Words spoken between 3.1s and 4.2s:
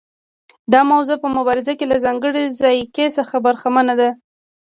څخه برخمنه ده.